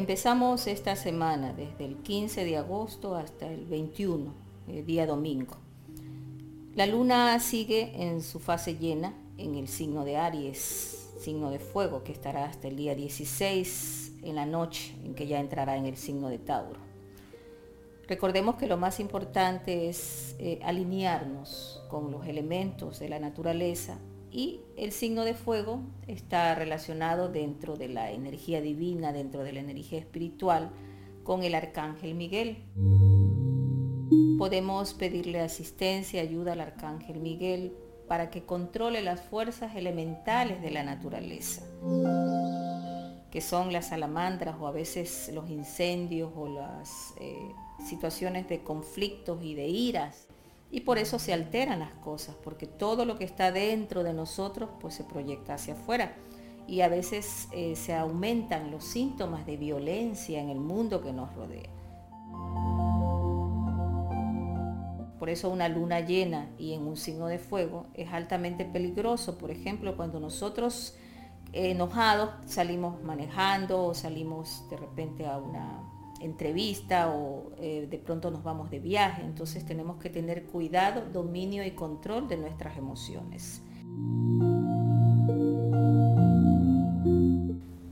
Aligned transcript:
Empezamos 0.00 0.66
esta 0.66 0.96
semana 0.96 1.52
desde 1.52 1.84
el 1.84 1.96
15 1.96 2.46
de 2.46 2.56
agosto 2.56 3.16
hasta 3.16 3.46
el 3.46 3.66
21, 3.66 4.32
el 4.66 4.86
día 4.86 5.06
domingo. 5.06 5.58
La 6.74 6.86
luna 6.86 7.38
sigue 7.38 7.92
en 8.02 8.22
su 8.22 8.40
fase 8.40 8.76
llena 8.76 9.12
en 9.36 9.56
el 9.56 9.68
signo 9.68 10.06
de 10.06 10.16
Aries, 10.16 11.10
signo 11.18 11.50
de 11.50 11.58
fuego, 11.58 12.02
que 12.02 12.12
estará 12.12 12.46
hasta 12.46 12.68
el 12.68 12.76
día 12.76 12.94
16 12.94 14.12
en 14.22 14.36
la 14.36 14.46
noche, 14.46 14.94
en 15.04 15.14
que 15.14 15.26
ya 15.26 15.38
entrará 15.38 15.76
en 15.76 15.84
el 15.84 15.98
signo 15.98 16.30
de 16.30 16.38
Tauro. 16.38 16.80
Recordemos 18.08 18.56
que 18.56 18.68
lo 18.68 18.78
más 18.78 19.00
importante 19.00 19.90
es 19.90 20.34
eh, 20.38 20.60
alinearnos 20.64 21.82
con 21.90 22.10
los 22.10 22.26
elementos 22.26 23.00
de 23.00 23.10
la 23.10 23.20
naturaleza 23.20 23.98
y 24.32 24.60
el 24.76 24.92
signo 24.92 25.24
de 25.24 25.34
fuego 25.34 25.80
está 26.06 26.54
relacionado 26.54 27.28
dentro 27.28 27.76
de 27.76 27.88
la 27.88 28.12
energía 28.12 28.60
divina, 28.60 29.12
dentro 29.12 29.42
de 29.42 29.52
la 29.52 29.60
energía 29.60 29.98
espiritual, 29.98 30.70
con 31.24 31.42
el 31.42 31.54
arcángel 31.54 32.14
Miguel. 32.14 32.58
Podemos 34.38 34.94
pedirle 34.94 35.40
asistencia, 35.40 36.22
ayuda 36.22 36.52
al 36.52 36.60
arcángel 36.60 37.20
Miguel 37.20 37.72
para 38.08 38.30
que 38.30 38.44
controle 38.44 39.02
las 39.02 39.20
fuerzas 39.20 39.76
elementales 39.76 40.62
de 40.62 40.70
la 40.70 40.82
naturaleza, 40.82 41.62
que 43.30 43.40
son 43.40 43.72
las 43.72 43.88
salamandras 43.88 44.56
o 44.60 44.66
a 44.66 44.72
veces 44.72 45.30
los 45.32 45.48
incendios 45.50 46.32
o 46.34 46.48
las 46.48 47.14
eh, 47.20 47.36
situaciones 47.84 48.48
de 48.48 48.62
conflictos 48.62 49.44
y 49.44 49.54
de 49.54 49.68
iras 49.68 50.26
y 50.70 50.80
por 50.80 50.98
eso 50.98 51.18
se 51.18 51.32
alteran 51.32 51.80
las 51.80 51.94
cosas, 51.94 52.36
porque 52.42 52.66
todo 52.66 53.04
lo 53.04 53.18
que 53.18 53.24
está 53.24 53.50
dentro 53.50 54.04
de 54.04 54.12
nosotros 54.12 54.70
pues 54.80 54.94
se 54.94 55.04
proyecta 55.04 55.54
hacia 55.54 55.74
afuera. 55.74 56.16
Y 56.68 56.82
a 56.82 56.88
veces 56.88 57.48
eh, 57.52 57.74
se 57.74 57.94
aumentan 57.94 58.70
los 58.70 58.84
síntomas 58.84 59.44
de 59.44 59.56
violencia 59.56 60.40
en 60.40 60.50
el 60.50 60.60
mundo 60.60 61.02
que 61.02 61.12
nos 61.12 61.34
rodea. 61.34 61.70
Por 65.18 65.28
eso 65.28 65.50
una 65.50 65.68
luna 65.68 66.00
llena 66.00 66.48
y 66.56 66.72
en 66.72 66.86
un 66.86 66.96
signo 66.96 67.26
de 67.26 67.38
fuego 67.38 67.86
es 67.94 68.12
altamente 68.12 68.64
peligroso. 68.64 69.36
Por 69.36 69.50
ejemplo, 69.50 69.96
cuando 69.96 70.20
nosotros 70.20 70.96
enojados 71.52 72.30
salimos 72.46 73.02
manejando 73.02 73.84
o 73.84 73.94
salimos 73.94 74.68
de 74.70 74.76
repente 74.76 75.26
a 75.26 75.38
una 75.38 75.99
entrevista 76.20 77.10
o 77.10 77.52
eh, 77.58 77.86
de 77.90 77.98
pronto 77.98 78.30
nos 78.30 78.42
vamos 78.42 78.70
de 78.70 78.78
viaje. 78.78 79.22
Entonces 79.22 79.64
tenemos 79.64 79.96
que 79.98 80.10
tener 80.10 80.44
cuidado, 80.44 81.02
dominio 81.12 81.64
y 81.64 81.72
control 81.72 82.28
de 82.28 82.36
nuestras 82.36 82.76
emociones. 82.76 83.62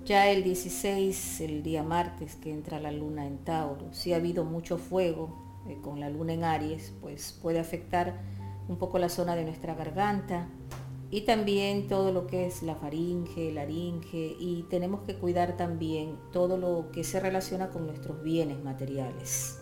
Ya 0.04 0.30
el 0.30 0.42
16, 0.42 1.42
el 1.42 1.62
día 1.62 1.82
martes 1.82 2.36
que 2.36 2.50
entra 2.50 2.80
la 2.80 2.90
luna 2.90 3.26
en 3.26 3.44
Tauro, 3.44 3.92
si 3.92 4.14
ha 4.14 4.16
habido 4.16 4.44
mucho 4.44 4.78
fuego 4.78 5.62
eh, 5.68 5.78
con 5.82 6.00
la 6.00 6.08
luna 6.08 6.32
en 6.32 6.44
Aries, 6.44 6.94
pues 7.02 7.38
puede 7.42 7.58
afectar 7.58 8.18
un 8.68 8.78
poco 8.78 8.98
la 8.98 9.10
zona 9.10 9.36
de 9.36 9.44
nuestra 9.44 9.74
garganta, 9.74 10.48
y 11.10 11.22
también 11.22 11.88
todo 11.88 12.12
lo 12.12 12.26
que 12.26 12.46
es 12.46 12.62
la 12.62 12.74
faringe, 12.74 13.52
laringe 13.52 14.36
y 14.38 14.66
tenemos 14.68 15.02
que 15.02 15.14
cuidar 15.14 15.56
también 15.56 16.18
todo 16.32 16.58
lo 16.58 16.90
que 16.92 17.02
se 17.02 17.18
relaciona 17.18 17.70
con 17.70 17.86
nuestros 17.86 18.22
bienes 18.22 18.62
materiales 18.62 19.58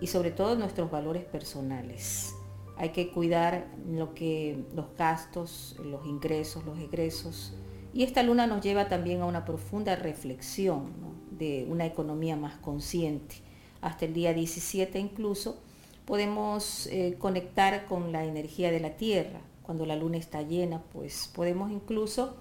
y 0.00 0.06
sobre 0.06 0.30
todo 0.30 0.56
nuestros 0.56 0.90
valores 0.90 1.24
personales. 1.24 2.34
Hay 2.76 2.90
que 2.90 3.10
cuidar 3.10 3.68
lo 3.86 4.14
que 4.14 4.64
los 4.74 4.86
gastos, 4.96 5.76
los 5.84 6.06
ingresos, 6.06 6.64
los 6.64 6.78
egresos 6.78 7.54
y 7.92 8.04
esta 8.04 8.22
luna 8.22 8.46
nos 8.46 8.62
lleva 8.62 8.88
también 8.88 9.20
a 9.20 9.26
una 9.26 9.44
profunda 9.44 9.96
reflexión 9.96 10.92
de 11.30 11.66
una 11.68 11.84
economía 11.84 12.36
más 12.36 12.56
consciente. 12.56 13.36
Hasta 13.82 14.06
el 14.06 14.14
día 14.14 14.32
17 14.32 14.98
incluso 14.98 15.60
podemos 16.06 16.86
eh, 16.86 17.16
conectar 17.18 17.86
con 17.86 18.12
la 18.12 18.24
energía 18.24 18.70
de 18.70 18.80
la 18.80 18.96
tierra, 18.96 19.40
cuando 19.62 19.86
la 19.86 19.96
luna 19.96 20.16
está 20.16 20.42
llena, 20.42 20.82
pues 20.92 21.30
podemos 21.34 21.70
incluso 21.70 22.36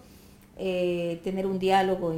eh, 0.57 1.21
tener 1.23 1.45
un 1.45 1.57
diálogo 1.59 2.13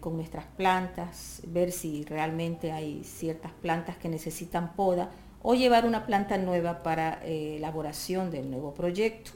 con 0.00 0.16
nuestras 0.16 0.46
plantas, 0.56 1.42
ver 1.46 1.70
si 1.70 2.04
realmente 2.04 2.72
hay 2.72 3.04
ciertas 3.04 3.52
plantas 3.52 3.96
que 3.96 4.08
necesitan 4.08 4.74
poda 4.74 5.10
o 5.42 5.54
llevar 5.54 5.84
una 5.84 6.06
planta 6.06 6.38
nueva 6.38 6.82
para 6.82 7.20
eh, 7.22 7.58
elaboración 7.58 8.30
del 8.30 8.50
nuevo 8.50 8.74
proyecto. 8.74 9.32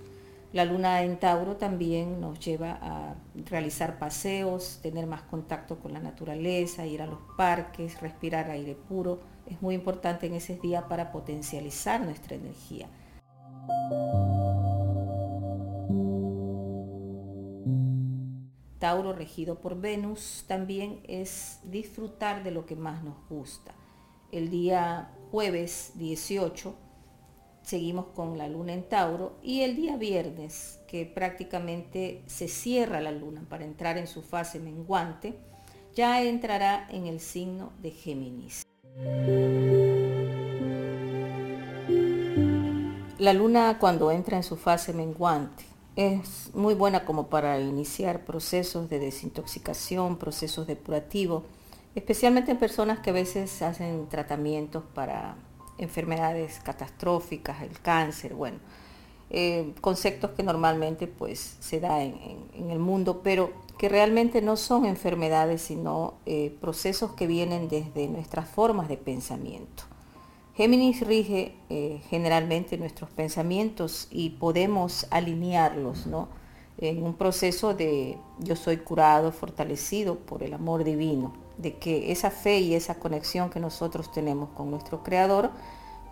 La 0.54 0.64
luna 0.64 1.02
en 1.02 1.18
Tauro 1.18 1.56
también 1.56 2.20
nos 2.20 2.40
lleva 2.40 2.78
a 2.80 3.14
realizar 3.50 3.98
paseos, 3.98 4.80
tener 4.82 5.06
más 5.06 5.20
contacto 5.22 5.78
con 5.78 5.92
la 5.92 6.00
naturaleza, 6.00 6.86
ir 6.86 7.02
a 7.02 7.06
los 7.06 7.18
parques, 7.36 8.00
respirar 8.00 8.50
aire 8.50 8.74
puro. 8.74 9.20
Es 9.46 9.60
muy 9.60 9.74
importante 9.74 10.26
en 10.26 10.34
ese 10.34 10.56
día 10.56 10.88
para 10.88 11.12
potencializar 11.12 12.00
nuestra 12.00 12.36
energía. 12.36 12.88
Tauro 18.88 19.12
regido 19.12 19.60
por 19.60 19.78
Venus 19.78 20.46
también 20.48 21.00
es 21.06 21.60
disfrutar 21.64 22.42
de 22.42 22.50
lo 22.50 22.64
que 22.64 22.74
más 22.74 23.04
nos 23.04 23.16
gusta. 23.28 23.74
El 24.32 24.48
día 24.48 25.10
jueves 25.30 25.92
18 25.96 26.74
seguimos 27.60 28.06
con 28.14 28.38
la 28.38 28.48
luna 28.48 28.72
en 28.72 28.88
Tauro 28.88 29.36
y 29.42 29.60
el 29.60 29.76
día 29.76 29.98
viernes, 29.98 30.80
que 30.88 31.04
prácticamente 31.04 32.22
se 32.24 32.48
cierra 32.48 33.02
la 33.02 33.12
luna 33.12 33.44
para 33.46 33.66
entrar 33.66 33.98
en 33.98 34.06
su 34.06 34.22
fase 34.22 34.58
menguante, 34.58 35.38
ya 35.94 36.22
entrará 36.22 36.88
en 36.88 37.06
el 37.06 37.20
signo 37.20 37.74
de 37.82 37.90
Géminis. 37.90 38.62
La 43.18 43.34
luna 43.34 43.76
cuando 43.78 44.10
entra 44.10 44.38
en 44.38 44.42
su 44.42 44.56
fase 44.56 44.94
menguante 44.94 45.77
es 45.98 46.54
muy 46.54 46.74
buena 46.74 47.04
como 47.04 47.26
para 47.26 47.58
iniciar 47.58 48.24
procesos 48.24 48.88
de 48.88 49.00
desintoxicación, 49.00 50.16
procesos 50.16 50.68
depurativos, 50.68 51.42
especialmente 51.96 52.52
en 52.52 52.58
personas 52.58 53.00
que 53.00 53.10
a 53.10 53.12
veces 53.12 53.62
hacen 53.62 54.08
tratamientos 54.08 54.84
para 54.94 55.34
enfermedades 55.76 56.60
catastróficas, 56.60 57.62
el 57.62 57.80
cáncer, 57.80 58.34
bueno, 58.34 58.58
eh, 59.30 59.74
conceptos 59.80 60.30
que 60.30 60.44
normalmente 60.44 61.08
pues 61.08 61.56
se 61.58 61.80
da 61.80 62.00
en, 62.04 62.70
el 62.70 62.78
mundo, 62.78 63.20
pero 63.24 63.50
que 63.76 63.88
realmente 63.88 64.40
no 64.40 64.56
son 64.56 64.84
enfermedades, 64.84 65.62
sino 65.62 66.14
eh, 66.26 66.56
procesos 66.60 67.14
que 67.14 67.26
vienen 67.26 67.68
desde 67.68 68.06
nuestras 68.06 68.48
formas 68.48 68.88
de 68.88 68.98
pensamiento. 68.98 69.82
Géminis 70.58 71.06
rige 71.06 71.54
eh, 71.70 72.02
generalmente 72.10 72.78
nuestros 72.78 73.10
pensamientos 73.10 74.08
y 74.10 74.30
podemos 74.30 75.06
alinearlos 75.12 76.08
en 76.78 77.04
un 77.04 77.14
proceso 77.14 77.74
de 77.74 78.18
yo 78.40 78.56
soy 78.56 78.78
curado, 78.78 79.30
fortalecido 79.30 80.16
por 80.18 80.42
el 80.42 80.52
amor 80.54 80.82
divino, 80.82 81.32
de 81.58 81.76
que 81.76 82.10
esa 82.10 82.32
fe 82.32 82.58
y 82.58 82.74
esa 82.74 82.96
conexión 82.96 83.50
que 83.50 83.60
nosotros 83.60 84.10
tenemos 84.10 84.48
con 84.48 84.72
nuestro 84.72 85.04
Creador, 85.04 85.52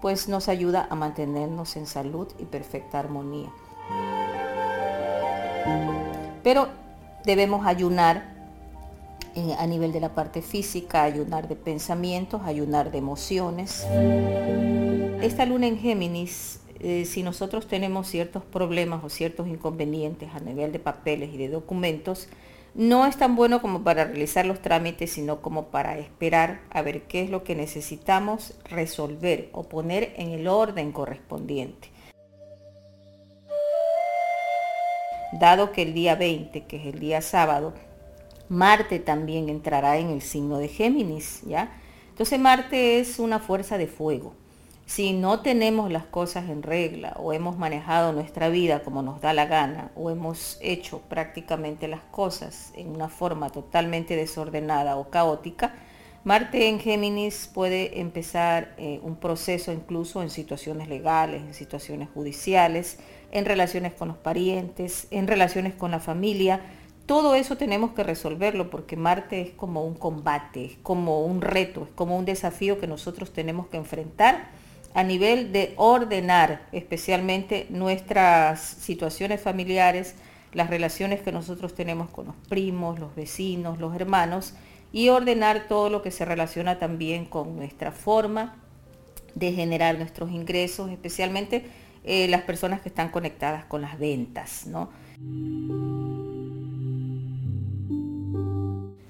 pues 0.00 0.28
nos 0.28 0.48
ayuda 0.48 0.86
a 0.90 0.94
mantenernos 0.94 1.74
en 1.74 1.88
salud 1.88 2.28
y 2.38 2.44
perfecta 2.44 3.00
armonía. 3.00 3.50
Pero 6.44 6.68
debemos 7.24 7.66
ayunar 7.66 8.35
a 9.58 9.66
nivel 9.66 9.92
de 9.92 10.00
la 10.00 10.14
parte 10.14 10.42
física, 10.42 11.02
ayunar 11.02 11.48
de 11.48 11.56
pensamientos, 11.56 12.42
ayunar 12.44 12.90
de 12.90 12.98
emociones. 12.98 13.86
Esta 15.22 15.44
luna 15.44 15.66
en 15.66 15.78
Géminis, 15.78 16.60
eh, 16.80 17.04
si 17.04 17.22
nosotros 17.22 17.66
tenemos 17.66 18.08
ciertos 18.08 18.44
problemas 18.44 19.04
o 19.04 19.08
ciertos 19.08 19.48
inconvenientes 19.48 20.30
a 20.34 20.40
nivel 20.40 20.72
de 20.72 20.78
papeles 20.78 21.32
y 21.32 21.36
de 21.36 21.48
documentos, 21.48 22.28
no 22.74 23.06
es 23.06 23.16
tan 23.16 23.36
bueno 23.36 23.62
como 23.62 23.82
para 23.82 24.04
realizar 24.04 24.44
los 24.44 24.60
trámites, 24.60 25.12
sino 25.12 25.40
como 25.40 25.68
para 25.68 25.98
esperar 25.98 26.60
a 26.70 26.82
ver 26.82 27.02
qué 27.02 27.22
es 27.22 27.30
lo 27.30 27.42
que 27.42 27.54
necesitamos 27.54 28.54
resolver 28.64 29.48
o 29.52 29.62
poner 29.62 30.12
en 30.16 30.30
el 30.30 30.46
orden 30.46 30.92
correspondiente. 30.92 31.88
Dado 35.40 35.72
que 35.72 35.82
el 35.82 35.94
día 35.94 36.14
20, 36.14 36.64
que 36.66 36.76
es 36.76 36.86
el 36.86 37.00
día 37.00 37.20
sábado, 37.20 37.74
Marte 38.48 38.98
también 38.98 39.48
entrará 39.48 39.98
en 39.98 40.10
el 40.10 40.22
signo 40.22 40.58
de 40.58 40.68
Géminis, 40.68 41.42
¿ya? 41.46 41.70
Entonces 42.10 42.38
Marte 42.38 42.98
es 42.98 43.18
una 43.18 43.38
fuerza 43.38 43.78
de 43.78 43.86
fuego. 43.86 44.34
Si 44.86 45.12
no 45.12 45.40
tenemos 45.40 45.90
las 45.90 46.04
cosas 46.04 46.48
en 46.48 46.62
regla 46.62 47.16
o 47.18 47.32
hemos 47.32 47.58
manejado 47.58 48.12
nuestra 48.12 48.48
vida 48.48 48.84
como 48.84 49.02
nos 49.02 49.20
da 49.20 49.32
la 49.32 49.46
gana 49.46 49.90
o 49.96 50.10
hemos 50.10 50.58
hecho 50.62 51.00
prácticamente 51.08 51.88
las 51.88 52.02
cosas 52.12 52.72
en 52.76 52.90
una 52.90 53.08
forma 53.08 53.50
totalmente 53.50 54.14
desordenada 54.14 54.96
o 54.96 55.10
caótica, 55.10 55.74
Marte 56.22 56.68
en 56.68 56.80
Géminis 56.80 57.48
puede 57.52 58.00
empezar 58.00 58.74
eh, 58.78 58.98
un 59.02 59.16
proceso 59.16 59.72
incluso 59.72 60.22
en 60.22 60.30
situaciones 60.30 60.88
legales, 60.88 61.42
en 61.42 61.54
situaciones 61.54 62.08
judiciales, 62.14 62.98
en 63.30 63.44
relaciones 63.44 63.92
con 63.92 64.08
los 64.08 64.16
parientes, 64.16 65.08
en 65.10 65.26
relaciones 65.26 65.74
con 65.74 65.90
la 65.90 66.00
familia, 66.00 66.60
todo 67.06 67.36
eso 67.36 67.56
tenemos 67.56 67.92
que 67.92 68.02
resolverlo 68.02 68.68
porque 68.68 68.96
Marte 68.96 69.40
es 69.40 69.50
como 69.50 69.84
un 69.84 69.94
combate, 69.94 70.64
es 70.64 70.76
como 70.82 71.24
un 71.24 71.40
reto, 71.40 71.84
es 71.84 71.90
como 71.94 72.18
un 72.18 72.24
desafío 72.24 72.80
que 72.80 72.88
nosotros 72.88 73.32
tenemos 73.32 73.68
que 73.68 73.76
enfrentar 73.76 74.48
a 74.92 75.04
nivel 75.04 75.52
de 75.52 75.74
ordenar 75.76 76.66
especialmente 76.72 77.66
nuestras 77.70 78.60
situaciones 78.60 79.40
familiares, 79.40 80.16
las 80.52 80.68
relaciones 80.68 81.20
que 81.20 81.32
nosotros 81.32 81.74
tenemos 81.74 82.10
con 82.10 82.26
los 82.26 82.36
primos, 82.48 82.98
los 82.98 83.14
vecinos, 83.14 83.78
los 83.78 83.94
hermanos 83.94 84.54
y 84.92 85.10
ordenar 85.10 85.68
todo 85.68 85.90
lo 85.90 86.02
que 86.02 86.10
se 86.10 86.24
relaciona 86.24 86.78
también 86.78 87.24
con 87.24 87.56
nuestra 87.56 87.92
forma 87.92 88.56
de 89.34 89.52
generar 89.52 89.98
nuestros 89.98 90.30
ingresos, 90.30 90.90
especialmente 90.90 91.66
eh, 92.04 92.26
las 92.28 92.42
personas 92.42 92.80
que 92.80 92.88
están 92.88 93.10
conectadas 93.10 93.64
con 93.66 93.82
las 93.82 93.98
ventas. 93.98 94.66
¿no? 94.66 94.88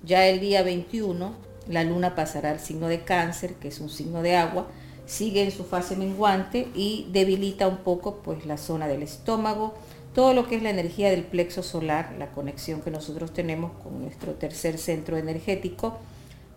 Ya 0.06 0.28
el 0.28 0.38
día 0.38 0.62
21 0.62 1.34
la 1.68 1.82
luna 1.82 2.14
pasará 2.14 2.50
al 2.50 2.60
signo 2.60 2.86
de 2.86 3.02
cáncer, 3.02 3.54
que 3.54 3.66
es 3.66 3.80
un 3.80 3.90
signo 3.90 4.22
de 4.22 4.36
agua, 4.36 4.68
sigue 5.04 5.42
en 5.42 5.50
su 5.50 5.64
fase 5.64 5.96
menguante 5.96 6.68
y 6.76 7.08
debilita 7.10 7.66
un 7.66 7.78
poco 7.78 8.22
pues 8.22 8.46
la 8.46 8.56
zona 8.56 8.86
del 8.86 9.02
estómago, 9.02 9.74
todo 10.14 10.32
lo 10.32 10.46
que 10.46 10.56
es 10.56 10.62
la 10.62 10.70
energía 10.70 11.10
del 11.10 11.24
plexo 11.24 11.64
solar, 11.64 12.14
la 12.20 12.30
conexión 12.30 12.82
que 12.82 12.92
nosotros 12.92 13.34
tenemos 13.34 13.72
con 13.82 14.00
nuestro 14.00 14.34
tercer 14.34 14.78
centro 14.78 15.16
energético 15.16 15.98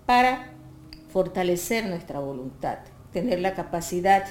para 0.06 0.52
fortalecer 1.12 1.88
nuestra 1.88 2.20
voluntad, 2.20 2.78
tener 3.12 3.40
la 3.40 3.56
capacidad 3.56 4.26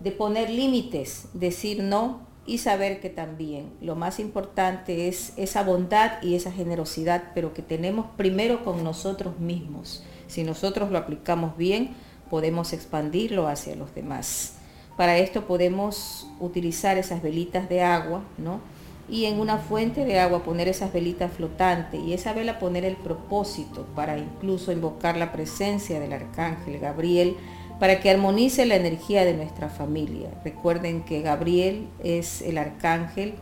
de 0.00 0.10
poner 0.10 0.50
límites, 0.50 1.28
decir 1.34 1.84
no 1.84 2.20
y 2.46 2.58
saber 2.58 3.00
que 3.00 3.10
también 3.10 3.72
lo 3.80 3.96
más 3.96 4.20
importante 4.20 5.08
es 5.08 5.32
esa 5.36 5.64
bondad 5.64 6.22
y 6.22 6.36
esa 6.36 6.52
generosidad, 6.52 7.32
pero 7.34 7.52
que 7.52 7.62
tenemos 7.62 8.06
primero 8.16 8.64
con 8.64 8.84
nosotros 8.84 9.38
mismos. 9.40 10.04
Si 10.28 10.44
nosotros 10.44 10.90
lo 10.90 10.98
aplicamos 10.98 11.56
bien, 11.56 11.90
podemos 12.30 12.72
expandirlo 12.72 13.48
hacia 13.48 13.74
los 13.74 13.94
demás. 13.94 14.54
Para 14.96 15.18
esto 15.18 15.46
podemos 15.46 16.28
utilizar 16.40 16.96
esas 16.98 17.22
velitas 17.22 17.68
de 17.68 17.82
agua, 17.82 18.22
¿no? 18.38 18.60
Y 19.08 19.26
en 19.26 19.38
una 19.38 19.58
fuente 19.58 20.04
de 20.04 20.18
agua 20.18 20.42
poner 20.42 20.66
esas 20.68 20.92
velitas 20.92 21.32
flotantes 21.32 22.00
y 22.00 22.12
esa 22.12 22.32
vela 22.32 22.58
poner 22.58 22.84
el 22.84 22.96
propósito 22.96 23.86
para 23.94 24.18
incluso 24.18 24.72
invocar 24.72 25.16
la 25.16 25.32
presencia 25.32 26.00
del 26.00 26.12
arcángel 26.12 26.80
Gabriel 26.80 27.36
para 27.78 28.00
que 28.00 28.10
armonice 28.10 28.66
la 28.66 28.76
energía 28.76 29.24
de 29.24 29.34
nuestra 29.34 29.68
familia. 29.68 30.30
Recuerden 30.44 31.02
que 31.02 31.22
Gabriel 31.22 31.88
es 32.02 32.42
el 32.42 32.58
arcángel 32.58 33.34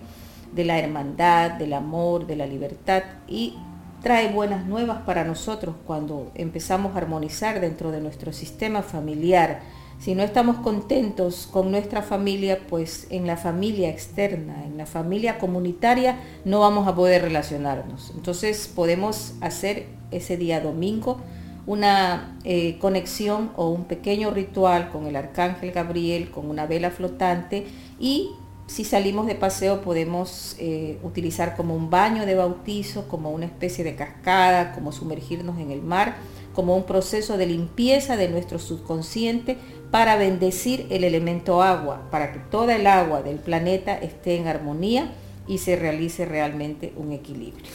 de 0.53 0.65
la 0.65 0.79
hermandad, 0.79 1.53
del 1.53 1.73
amor, 1.73 2.27
de 2.27 2.37
la 2.37 2.47
libertad 2.47 3.03
y 3.29 3.55
trae 4.03 4.31
buenas 4.31 4.67
nuevas 4.67 5.03
para 5.03 5.25
nosotros 5.25 5.77
cuando 5.87 6.31
empezamos 6.35 6.95
a 6.95 6.99
armonizar 6.99 7.61
dentro 7.61 7.91
de 7.91 8.01
nuestro 8.01 8.33
sistema 8.33 8.83
familiar. 8.83 9.61
Si 9.99 10.15
no 10.15 10.23
estamos 10.23 10.57
contentos 10.57 11.49
con 11.51 11.71
nuestra 11.71 12.03
familia, 12.03 12.59
pues 12.69 13.07
en 13.11 13.27
la 13.27 13.37
familia 13.37 13.89
externa, 13.89 14.65
en 14.65 14.77
la 14.77 14.87
familia 14.87 15.39
comunitaria, 15.39 16.19
no 16.45 16.61
vamos 16.61 16.87
a 16.87 16.95
poder 16.95 17.23
relacionarnos. 17.23 18.13
Entonces 18.15 18.71
podemos 18.75 19.35
hacer 19.41 19.87
ese 20.11 20.37
día 20.37 20.61
domingo 20.61 21.21
una 21.67 22.39
eh, 22.45 22.79
conexión 22.79 23.51
o 23.57 23.69
un 23.69 23.85
pequeño 23.85 24.31
ritual 24.31 24.91
con 24.91 25.07
el 25.07 25.17
arcángel 25.17 25.73
Gabriel, 25.73 26.31
con 26.31 26.49
una 26.49 26.67
vela 26.67 26.91
flotante 26.91 27.67
y 27.99 28.31
si 28.67 28.85
salimos 28.85 29.27
de 29.27 29.35
paseo 29.35 29.83
podemos 29.83 30.57
eh, 30.59 30.99
utilizar 31.03 31.55
como 31.55 31.75
un 31.75 31.91
baño 31.91 32.25
de 32.25 32.35
bautizo, 32.35 33.09
como 33.09 33.31
una 33.31 33.45
especie 33.45 33.85
de 33.85 33.95
cascada, 33.95 34.73
como 34.73 34.91
sumergirnos 34.91 35.59
en 35.59 35.71
el 35.71 35.83
mar, 35.83 36.17
como 36.55 36.75
un 36.77 36.85
proceso 36.85 37.37
de 37.37 37.47
limpieza 37.47 38.17
de 38.17 38.29
nuestro 38.29 38.59
subconsciente 38.59 39.59
para 39.91 40.17
bendecir 40.17 40.87
el 40.91 41.05
elemento 41.05 41.63
agua, 41.63 42.09
para 42.11 42.33
que 42.33 42.39
toda 42.39 42.77
el 42.77 42.87
agua 42.87 43.23
del 43.23 43.39
planeta 43.39 43.97
esté 43.99 44.37
en 44.37 44.49
armonía 44.49 45.13
y 45.47 45.59
se 45.59 45.77
realice 45.77 46.25
realmente 46.25 46.95
un 46.97 47.13
equilibrio. 47.13 47.67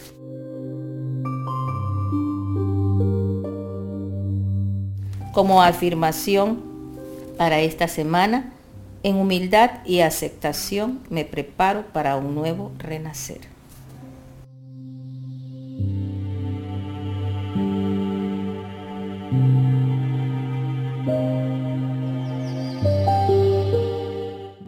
Como 5.39 5.63
afirmación 5.63 6.59
para 7.37 7.61
esta 7.61 7.87
semana, 7.87 8.51
en 9.03 9.15
humildad 9.15 9.71
y 9.85 10.01
aceptación 10.01 10.99
me 11.09 11.23
preparo 11.23 11.85
para 11.93 12.17
un 12.17 12.35
nuevo 12.35 12.73
renacer. 12.77 13.39